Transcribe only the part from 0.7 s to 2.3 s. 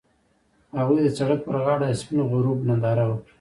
هغوی د سړک پر غاړه د سپین